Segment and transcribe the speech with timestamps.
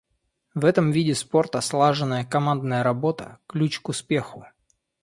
[0.55, 4.47] В этом виде спорта слаженная командная работа— ключ к успеху.